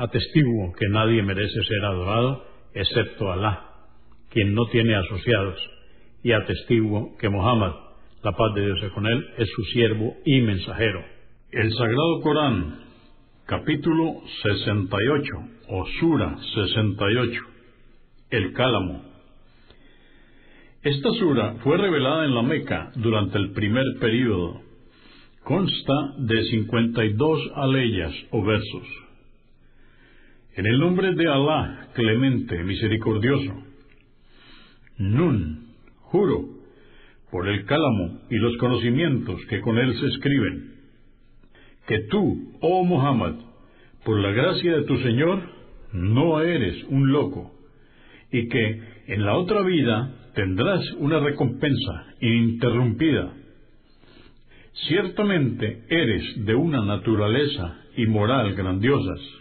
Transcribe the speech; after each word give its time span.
Atestiguo 0.00 0.72
que 0.78 0.88
nadie 0.88 1.22
merece 1.22 1.62
ser 1.62 1.84
adorado 1.84 2.42
excepto 2.72 3.30
Alá, 3.30 3.66
quien 4.30 4.54
no 4.54 4.64
tiene 4.72 4.94
asociados 4.94 5.60
y 6.22 6.32
atestiguo 6.32 7.18
que 7.18 7.28
Mohammed, 7.28 7.72
la 8.22 8.32
paz 8.32 8.54
de 8.54 8.64
Dios 8.64 8.82
es 8.82 8.92
con 8.92 9.06
él, 9.06 9.26
es 9.36 9.46
su 9.54 9.62
siervo 9.64 10.16
y 10.24 10.40
mensajero. 10.40 11.04
El 11.50 11.70
Sagrado 11.74 12.22
Corán, 12.22 12.78
capítulo 13.44 14.22
68, 14.42 15.32
o 15.68 15.86
Sura 16.00 16.34
68, 16.54 17.42
el 18.30 18.54
Cálamo. 18.54 19.04
Esta 20.82 21.10
sura 21.10 21.56
fue 21.62 21.76
revelada 21.76 22.24
en 22.24 22.34
la 22.34 22.42
Meca 22.42 22.90
durante 22.94 23.36
el 23.36 23.52
primer 23.52 23.84
período. 24.00 24.62
Consta 25.44 26.14
de 26.20 26.42
52 26.44 27.52
aleyas 27.54 28.14
o 28.30 28.42
versos. 28.42 29.09
En 30.60 30.66
el 30.66 30.78
nombre 30.78 31.14
de 31.14 31.26
Alá, 31.26 31.88
clemente, 31.94 32.62
misericordioso. 32.64 33.64
Nun, 34.98 35.68
Juro, 36.00 36.50
por 37.30 37.48
el 37.48 37.64
cálamo 37.64 38.20
y 38.28 38.36
los 38.36 38.58
conocimientos 38.58 39.40
que 39.48 39.62
con 39.62 39.78
él 39.78 39.98
se 39.98 40.06
escriben, 40.08 40.74
que 41.86 42.00
tú, 42.10 42.58
oh 42.60 42.84
Muhammad, 42.84 43.36
por 44.04 44.20
la 44.20 44.32
gracia 44.32 44.76
de 44.76 44.82
tu 44.82 44.98
Señor, 44.98 45.40
no 45.94 46.42
eres 46.42 46.84
un 46.90 47.10
loco, 47.10 47.52
y 48.30 48.46
que 48.50 48.82
en 49.06 49.24
la 49.24 49.38
otra 49.38 49.62
vida 49.62 50.14
tendrás 50.34 50.84
una 50.98 51.20
recompensa 51.20 52.04
ininterrumpida. 52.20 53.32
Ciertamente 54.88 55.84
eres 55.88 56.44
de 56.44 56.54
una 56.54 56.84
naturaleza 56.84 57.78
y 57.96 58.04
moral 58.04 58.52
grandiosas, 58.52 59.39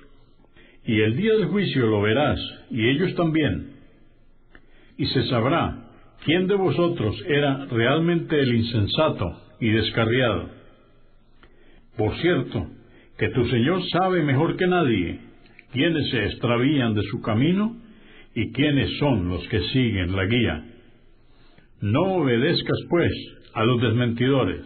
y 0.86 1.02
el 1.02 1.16
día 1.16 1.34
del 1.34 1.48
juicio 1.48 1.88
lo 1.88 2.02
verás, 2.02 2.40
y 2.72 2.88
ellos 2.90 3.16
también, 3.16 3.74
y 4.98 5.06
se 5.08 5.28
sabrá 5.28 5.90
¿quién 6.26 6.48
de 6.48 6.56
vosotros 6.56 7.16
era 7.28 7.66
realmente 7.66 8.40
el 8.40 8.56
insensato 8.56 9.42
y 9.60 9.70
descarriado? 9.70 10.50
Por 11.98 12.16
cierto, 12.18 12.68
que 13.18 13.30
tu 13.30 13.46
Señor 13.48 13.82
sabe 13.90 14.24
mejor 14.24 14.56
que 14.56 14.68
nadie 14.68 15.20
quiénes 15.72 16.10
se 16.10 16.26
extravían 16.26 16.94
de 16.96 17.04
su 17.04 17.22
camino 17.22 17.78
y 18.34 18.52
quiénes 18.52 18.98
son 18.98 19.30
los 19.30 19.48
que 19.50 19.60
siguen 19.70 20.16
la 20.16 20.26
guía. 20.26 20.66
No 21.82 22.16
obedezcas, 22.16 22.78
pues, 22.90 23.12
a 23.54 23.64
los 23.64 23.82
desmentidores. 23.82 24.62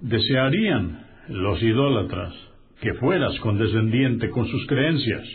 Desearían 0.00 1.06
los 1.28 1.62
idólatras 1.62 2.34
que 2.84 2.92
fueras 2.94 3.40
condescendiente 3.40 4.28
con 4.28 4.46
sus 4.46 4.66
creencias, 4.66 5.26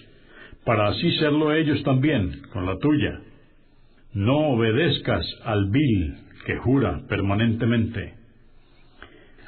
para 0.63 0.89
así 0.89 1.11
serlo 1.17 1.51
ellos 1.51 1.81
también 1.81 2.43
con 2.53 2.67
la 2.67 2.77
tuya. 2.77 3.21
No 4.13 4.51
obedezcas 4.51 5.25
al 5.45 5.67
vil 5.71 6.15
que 6.45 6.57
jura 6.57 7.01
permanentemente, 7.09 8.13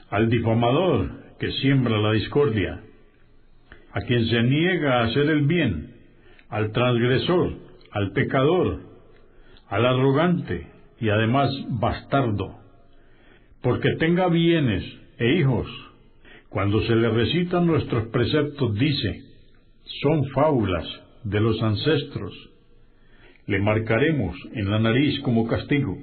al 0.10 0.32
difamador 0.32 1.12
que 1.40 1.52
siembra 1.52 2.00
la 2.00 2.14
discordia, 2.14 2.82
a 3.94 4.02
quien 4.02 4.26
se 4.26 4.42
niega 4.42 5.02
a 5.02 5.04
hacer 5.04 5.30
el 5.30 5.46
bien, 5.46 5.94
al 6.50 6.72
transgresor, 6.72 7.54
al 7.92 8.14
pecador, 8.14 8.80
al 9.68 9.86
arrogante 9.86 10.68
y 11.00 11.10
además 11.10 11.52
bastardo, 11.70 12.56
porque 13.62 13.90
tenga 14.00 14.28
bienes 14.28 14.84
e 15.20 15.36
hijos. 15.36 15.91
Cuando 16.52 16.80
se 16.84 16.96
le 16.96 17.10
recitan 17.10 17.66
nuestros 17.66 18.10
preceptos 18.10 18.76
dice, 18.76 19.24
son 20.04 20.26
fábulas 20.30 20.86
de 21.24 21.40
los 21.40 21.60
ancestros 21.64 22.52
le 23.52 23.60
marcaremos 23.60 24.36
en 24.54 24.70
la 24.70 24.80
nariz 24.80 25.20
como 25.22 25.46
castigo. 25.46 25.98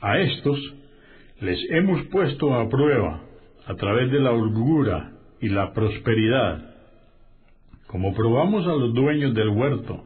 A 0.00 0.18
estos 0.20 0.58
les 1.40 1.58
hemos 1.70 2.02
puesto 2.06 2.54
a 2.54 2.68
prueba 2.68 3.22
a 3.66 3.74
través 3.74 4.10
de 4.12 4.20
la 4.20 4.30
holgura 4.30 5.12
y 5.40 5.48
la 5.48 5.72
prosperidad, 5.72 6.74
como 7.88 8.14
probamos 8.14 8.64
a 8.66 8.74
los 8.74 8.94
dueños 8.94 9.34
del 9.34 9.48
huerto, 9.48 10.04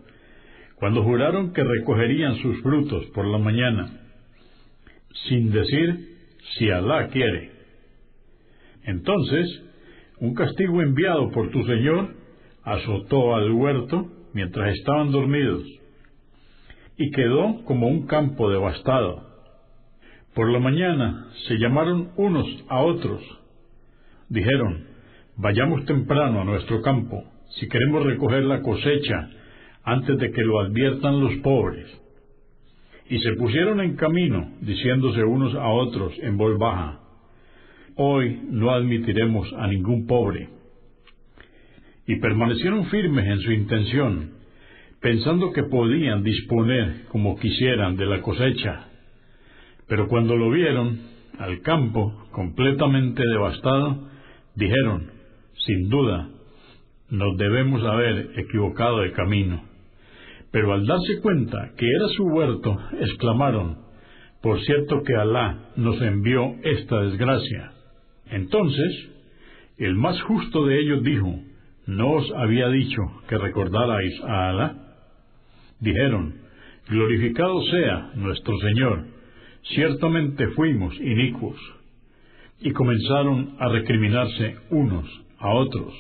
cuando 0.77 1.03
juraron 1.03 1.53
que 1.53 1.63
recogerían 1.63 2.37
sus 2.37 2.63
frutos 2.63 3.05
por 3.15 3.27
la 3.27 3.39
mañana, 3.39 4.01
sin 5.29 5.51
decir 5.51 6.09
si 6.57 6.71
Alá 6.71 7.09
quiere. 7.09 7.52
Entonces, 8.85 9.63
un 10.19 10.35
castigo 10.35 10.83
enviado 10.83 11.31
por 11.31 11.51
tu 11.51 11.65
Señor 11.65 12.15
azotó 12.63 13.35
al 13.35 13.51
huerto 13.53 14.07
mientras 14.33 14.75
estaban 14.77 15.11
dormidos, 15.11 15.65
y 16.97 17.11
quedó 17.11 17.65
como 17.65 17.89
un 17.89 18.07
campo 18.07 18.51
devastado. 18.51 19.27
Por 20.35 20.51
la 20.51 20.59
mañana 20.59 21.27
se 21.49 21.59
llamaron 21.59 22.11
unos 22.17 22.47
a 22.69 22.81
otros. 22.81 23.21
Dijeron, 24.29 24.87
vayamos 25.37 25.85
temprano 25.85 26.41
a 26.41 26.45
nuestro 26.45 26.81
campo, 26.81 27.25
si 27.59 27.69
queremos 27.69 28.05
recoger 28.05 28.45
la 28.45 28.63
cosecha 28.63 29.29
antes 29.85 30.19
de 30.19 30.31
que 30.31 30.43
lo 30.43 30.61
adviertan 30.61 31.21
los 31.21 31.35
pobres. 31.43 31.87
Y 33.11 33.19
se 33.19 33.33
pusieron 33.35 33.81
en 33.81 33.97
camino, 33.97 34.53
diciéndose 34.61 35.23
unos 35.23 35.55
a 35.55 35.69
otros 35.69 36.15
en 36.23 36.39
voz 36.39 36.57
baja, 36.59 37.02
Hoy 37.97 38.41
no 38.49 38.71
admitiremos 38.71 39.53
a 39.59 39.67
ningún 39.67 40.07
pobre 40.07 40.49
y 42.07 42.17
permanecieron 42.17 42.87
firmes 42.87 43.27
en 43.27 43.41
su 43.41 43.53
intención, 43.53 44.31
pensando 45.01 45.53
que 45.53 45.65
podían 45.65 46.23
disponer 46.23 47.05
como 47.09 47.39
quisieran 47.39 47.97
de 47.97 48.07
la 48.07 48.23
cosecha. 48.23 48.89
Pero 49.89 50.09
cuando 50.09 50.37
lo 50.37 50.51
vieron, 50.51 51.01
al 51.39 51.61
campo 51.61 52.29
completamente 52.33 53.23
devastado, 53.27 54.09
dijeron, 54.55 55.11
sin 55.67 55.89
duda, 55.89 56.29
nos 57.11 57.37
debemos 57.37 57.85
haber 57.85 58.31
equivocado 58.39 59.01
de 59.01 59.13
camino. 59.13 59.65
Pero 60.51 60.73
al 60.73 60.87
darse 60.87 61.21
cuenta 61.21 61.73
que 61.77 61.87
era 61.87 62.09
su 62.17 62.25
huerto, 62.25 62.79
exclamaron, 63.01 63.79
por 64.41 64.61
cierto 64.63 65.03
que 65.03 65.15
Alá 65.15 65.73
nos 65.77 66.01
envió 66.01 66.57
esta 66.63 67.03
desgracia. 67.03 67.73
Entonces, 68.33 69.11
el 69.79 69.95
más 69.95 70.21
justo 70.23 70.67
de 70.67 70.81
ellos 70.81 71.03
dijo, 71.03 71.39
¿No 71.87 72.13
os 72.13 72.31
había 72.37 72.69
dicho 72.69 73.03
que 73.29 73.39
recordarais 73.39 74.21
a 74.23 74.51
Alá? 74.51 74.77
Dijeron, 75.81 76.35
Glorificado 76.89 77.63
sea 77.65 78.13
nuestro 78.15 78.57
Señor, 78.59 79.05
ciertamente 79.75 80.47
fuimos 80.49 80.95
inicuos. 81.01 81.59
Y 82.61 82.71
comenzaron 82.71 83.57
a 83.59 83.69
recriminarse 83.69 84.57
unos 84.71 85.07
a 85.39 85.53
otros. 85.55 85.93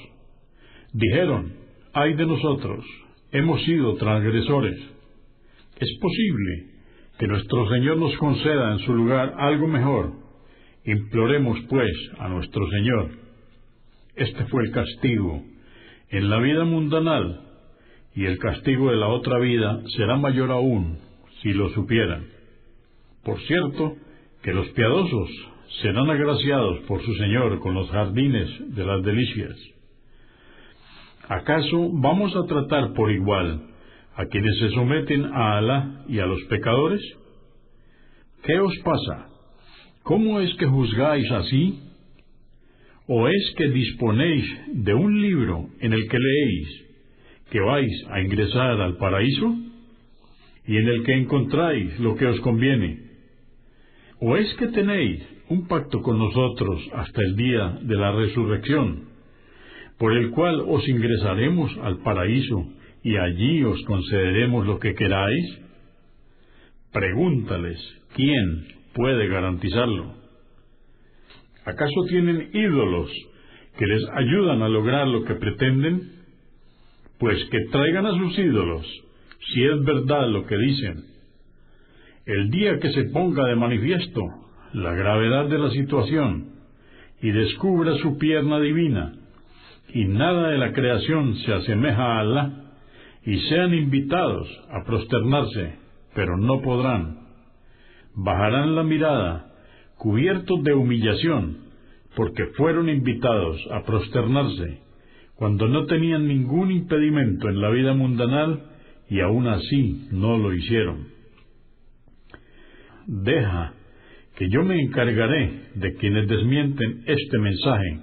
Dijeron, 0.93 1.52
ay 1.93 2.14
de 2.14 2.26
nosotros, 2.26 2.84
hemos 3.32 3.62
sido 3.64 3.96
transgresores. 3.96 4.79
Es 5.81 5.99
posible 6.00 6.67
que 7.19 7.26
nuestro 7.26 7.69
Señor 7.69 7.96
nos 7.96 8.17
conceda 8.19 8.73
en 8.73 8.79
su 8.81 8.94
lugar 8.94 9.34
algo 9.38 9.67
mejor. 9.67 10.21
Imploremos, 10.84 11.58
pues, 11.69 11.93
a 12.19 12.29
nuestro 12.29 12.69
Señor. 12.69 13.11
Este 14.17 14.44
fue 14.46 14.64
el 14.64 14.73
castigo 14.73 15.43
en 16.11 16.29
la 16.29 16.38
vida 16.38 16.64
mundanal, 16.64 17.40
y 18.14 18.26
el 18.26 18.38
castigo 18.38 18.90
de 18.90 18.96
la 18.96 19.08
otra 19.08 19.38
vida 19.38 19.81
será 19.96 20.17
mayor 20.17 20.50
aún 20.50 20.99
si 21.40 21.52
lo 21.52 21.70
supieran. 21.70 22.26
Por 23.25 23.40
cierto, 23.43 23.96
que 24.43 24.52
los 24.52 24.69
piadosos 24.70 25.31
serán 25.81 26.11
agraciados 26.11 26.81
por 26.81 27.02
su 27.02 27.14
Señor 27.14 27.61
con 27.61 27.75
los 27.75 27.88
jardines 27.90 28.50
de 28.75 28.84
las 28.84 29.02
delicias. 29.02 29.56
¿Acaso 31.29 31.90
vamos 31.93 32.34
a 32.37 32.46
tratar 32.46 32.93
por 32.93 33.11
igual 33.11 33.62
a 34.14 34.26
quienes 34.26 34.58
se 34.58 34.70
someten 34.70 35.25
a 35.25 35.56
Alá 35.56 36.05
y 36.08 36.19
a 36.19 36.26
los 36.26 36.43
pecadores? 36.44 37.00
¿Qué 38.43 38.58
os 38.58 38.76
pasa? 38.84 39.31
¿Cómo 40.02 40.40
es 40.40 40.52
que 40.56 40.66
juzgáis 40.66 41.31
así? 41.31 41.81
¿O 43.06 43.28
es 43.28 43.54
que 43.56 43.69
disponéis 43.69 44.44
de 44.72 44.94
un 44.94 45.20
libro 45.20 45.69
en 45.81 45.93
el 45.93 46.08
que 46.08 46.19
leéis 46.19 46.82
que 47.50 47.60
vais 47.60 48.06
a 48.10 48.20
ingresar 48.20 48.81
al 48.81 48.96
paraíso 48.96 49.54
y 50.66 50.76
en 50.76 50.88
el 50.88 51.04
que 51.04 51.12
encontráis 51.12 52.00
lo 52.00 52.16
que 52.16 52.26
os 52.26 52.40
conviene? 52.40 52.99
¿O 54.19 54.37
es 54.37 54.52
que 54.54 54.69
tenéis 54.69 55.22
un 55.49 55.69
pacto 55.69 56.00
con 56.02 56.19
nosotros 56.19 56.81
hasta 56.94 57.22
el 57.22 57.37
día 57.37 57.78
de 57.82 57.96
la 57.96 58.12
resurrección, 58.12 59.08
por 59.98 60.16
el 60.16 60.31
cual 60.31 60.64
os 60.66 60.88
ingresaremos 60.88 61.76
al 61.82 61.98
paraíso 61.98 62.66
y 63.05 63.16
allí 63.16 63.62
os 63.62 63.81
concederemos 63.84 64.66
lo 64.66 64.81
que 64.81 64.94
queráis? 64.94 65.58
Pregúntales, 66.93 67.78
¿quién 68.14 68.81
puede 68.94 69.28
garantizarlo? 69.28 70.14
¿Acaso 71.64 72.04
tienen 72.08 72.50
ídolos 72.52 73.10
que 73.78 73.86
les 73.86 74.02
ayudan 74.14 74.62
a 74.62 74.68
lograr 74.68 75.06
lo 75.06 75.24
que 75.24 75.34
pretenden? 75.34 76.22
Pues 77.18 77.44
que 77.50 77.58
traigan 77.70 78.06
a 78.06 78.16
sus 78.16 78.38
ídolos, 78.38 78.86
si 79.52 79.62
es 79.62 79.84
verdad 79.84 80.28
lo 80.28 80.46
que 80.46 80.56
dicen. 80.56 81.04
El 82.26 82.50
día 82.50 82.78
que 82.78 82.92
se 82.92 83.04
ponga 83.04 83.46
de 83.46 83.56
manifiesto 83.56 84.22
la 84.72 84.92
gravedad 84.94 85.46
de 85.46 85.58
la 85.58 85.70
situación 85.70 86.52
y 87.20 87.30
descubra 87.30 87.94
su 87.98 88.18
pierna 88.18 88.58
divina, 88.58 89.12
y 89.94 90.04
nada 90.06 90.48
de 90.48 90.58
la 90.58 90.72
creación 90.72 91.36
se 91.36 91.52
asemeja 91.52 92.02
a 92.02 92.20
Alá, 92.20 92.62
y 93.24 93.38
sean 93.48 93.72
invitados 93.74 94.48
a 94.70 94.84
prosternarse, 94.84 95.76
pero 96.14 96.36
no 96.36 96.60
podrán. 96.60 97.21
Bajarán 98.14 98.74
la 98.74 98.82
mirada, 98.82 99.52
cubiertos 99.96 100.62
de 100.62 100.74
humillación, 100.74 101.58
porque 102.14 102.46
fueron 102.56 102.88
invitados 102.88 103.58
a 103.70 103.84
prosternarse, 103.84 104.80
cuando 105.34 105.66
no 105.68 105.86
tenían 105.86 106.28
ningún 106.28 106.70
impedimento 106.70 107.48
en 107.48 107.60
la 107.60 107.70
vida 107.70 107.94
mundanal, 107.94 108.64
y 109.08 109.20
aún 109.20 109.46
así 109.46 110.08
no 110.10 110.38
lo 110.38 110.54
hicieron. 110.54 111.08
Deja 113.06 113.74
que 114.36 114.48
yo 114.48 114.62
me 114.62 114.80
encargaré 114.80 115.70
de 115.74 115.94
quienes 115.96 116.28
desmienten 116.28 117.02
este 117.06 117.38
mensaje. 117.38 118.00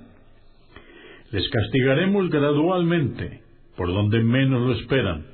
Les 1.32 1.50
castigaremos 1.50 2.30
gradualmente 2.30 3.42
por 3.76 3.88
donde 3.88 4.22
menos 4.22 4.62
lo 4.68 4.74
esperan, 4.74 5.26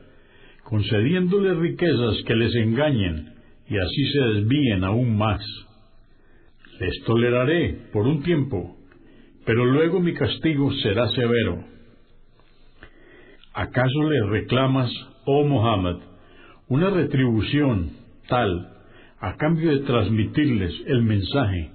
concediéndoles 0.63 1.57
riquezas 1.57 2.23
que 2.25 2.35
les 2.35 2.55
engañen 2.55 3.34
y 3.67 3.77
así 3.77 4.11
se 4.11 4.19
desvíen 4.33 4.83
aún 4.83 5.17
más. 5.17 5.41
Les 6.79 7.03
toleraré 7.05 7.87
por 7.91 8.05
un 8.05 8.21
tiempo, 8.21 8.75
pero 9.45 9.65
luego 9.65 9.99
mi 9.99 10.13
castigo 10.13 10.71
será 10.83 11.09
severo. 11.09 11.63
¿Acaso 13.53 14.09
le 14.09 14.25
reclamas, 14.29 14.91
oh 15.25 15.45
Muhammad, 15.45 15.97
una 16.67 16.89
retribución 16.89 17.91
tal 18.27 18.71
a 19.19 19.37
cambio 19.37 19.71
de 19.71 19.85
transmitirles 19.85 20.73
el 20.87 21.03
mensaje, 21.03 21.71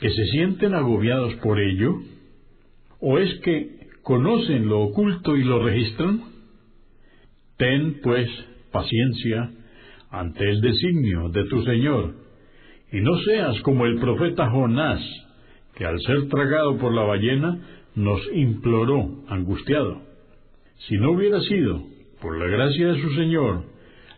que 0.00 0.10
se 0.10 0.24
sienten 0.26 0.74
agobiados 0.74 1.34
por 1.36 1.60
ello? 1.60 1.94
¿O 3.00 3.18
es 3.18 3.32
que 3.40 3.88
conocen 4.02 4.66
lo 4.68 4.80
oculto 4.80 5.36
y 5.36 5.44
lo 5.44 5.62
registran? 5.62 6.22
Ten, 7.58 8.00
pues, 8.02 8.28
paciencia 8.72 9.50
ante 10.18 10.48
el 10.48 10.60
designio 10.60 11.28
de 11.30 11.44
tu 11.44 11.62
Señor, 11.62 12.14
y 12.92 13.00
no 13.00 13.16
seas 13.18 13.60
como 13.62 13.86
el 13.86 13.98
profeta 13.98 14.50
Jonás, 14.50 15.00
que 15.74 15.84
al 15.84 15.98
ser 16.00 16.28
tragado 16.28 16.78
por 16.78 16.94
la 16.94 17.02
ballena 17.02 17.60
nos 17.94 18.20
imploró 18.32 19.24
angustiado. 19.28 20.02
Si 20.88 20.96
no 20.96 21.12
hubiera 21.12 21.40
sido 21.40 21.82
por 22.20 22.38
la 22.38 22.46
gracia 22.46 22.92
de 22.92 23.00
su 23.00 23.10
Señor, 23.14 23.64